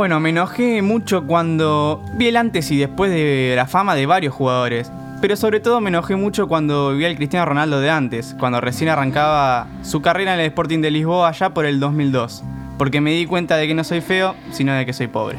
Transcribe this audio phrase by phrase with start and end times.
[0.00, 4.32] Bueno, me enojé mucho cuando vi el antes y después de la fama de varios
[4.32, 4.90] jugadores.
[5.20, 8.88] Pero sobre todo me enojé mucho cuando vi al Cristiano Ronaldo de antes, cuando recién
[8.88, 12.42] arrancaba su carrera en el Sporting de Lisboa allá por el 2002.
[12.78, 15.36] Porque me di cuenta de que no soy feo, sino de que soy pobre.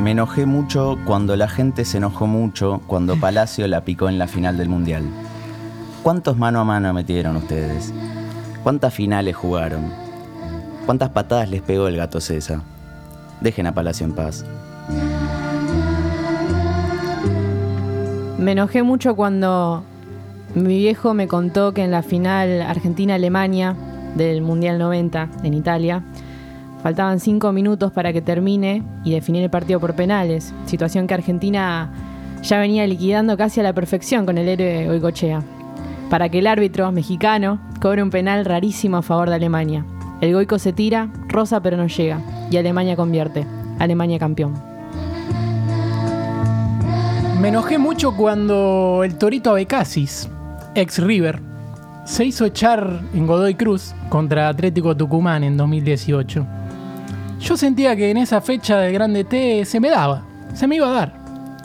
[0.00, 4.28] Me enojé mucho cuando la gente se enojó mucho cuando Palacio la picó en la
[4.28, 5.02] final del Mundial.
[6.04, 7.92] ¿Cuántos mano a mano metieron ustedes?
[8.62, 10.01] ¿Cuántas finales jugaron?
[10.86, 12.60] ¿Cuántas patadas les pegó el gato César?
[13.40, 14.44] Dejen a Palacio en paz.
[18.38, 19.84] Me enojé mucho cuando
[20.54, 23.76] mi viejo me contó que en la final Argentina-Alemania
[24.16, 26.02] del Mundial 90 en Italia
[26.82, 31.92] faltaban cinco minutos para que termine y definir el partido por penales, situación que Argentina
[32.42, 35.42] ya venía liquidando casi a la perfección con el héroe Oicochea,
[36.10, 39.84] para que el árbitro mexicano cobre un penal rarísimo a favor de Alemania.
[40.22, 43.44] El Goico se tira, rosa pero no llega, y Alemania convierte.
[43.80, 44.54] Alemania campeón.
[47.40, 50.28] Me enojé mucho cuando el Torito Abecasis,
[50.76, 51.40] ex River,
[52.04, 56.46] se hizo echar en Godoy Cruz contra Atlético Tucumán en 2018.
[57.40, 60.22] Yo sentía que en esa fecha del Grande T se me daba,
[60.54, 61.14] se me iba a dar.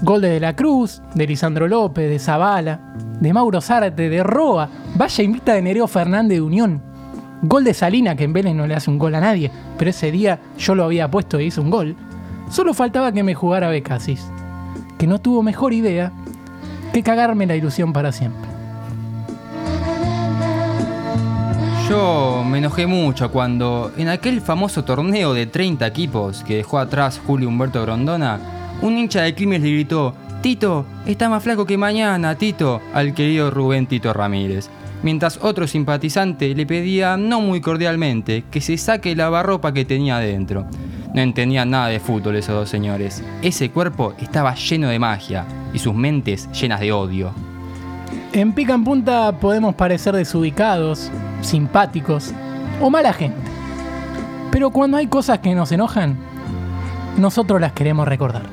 [0.01, 2.79] Gol de De la Cruz, de Lisandro López, de Zavala,
[3.19, 6.96] de Mauro Zárate, de Roa, vaya invita de Nereo Fernández de Unión.
[7.43, 10.11] Gol de Salina, que en Vélez no le hace un gol a nadie, pero ese
[10.11, 11.95] día yo lo había puesto y hizo un gol.
[12.49, 14.25] Solo faltaba que me jugara Becasis,
[14.97, 16.11] que no tuvo mejor idea
[16.93, 18.49] que cagarme la ilusión para siempre.
[21.87, 27.21] Yo me enojé mucho cuando, en aquel famoso torneo de 30 equipos que dejó atrás
[27.25, 28.39] Julio Humberto Grondona,
[28.81, 33.49] un hincha de Quilmes le gritó: Tito, está más flaco que mañana, Tito, al querido
[33.49, 34.69] Rubén Tito Ramírez.
[35.01, 40.17] Mientras otro simpatizante le pedía, no muy cordialmente, que se saque la barropa que tenía
[40.17, 40.65] adentro.
[41.13, 43.23] No entendían nada de fútbol esos dos señores.
[43.41, 47.31] Ese cuerpo estaba lleno de magia y sus mentes llenas de odio.
[48.31, 51.11] En Pica en Punta podemos parecer desubicados,
[51.41, 52.31] simpáticos
[52.79, 53.37] o mala gente.
[54.51, 56.15] Pero cuando hay cosas que nos enojan,
[57.17, 58.43] nosotros las queremos recordar.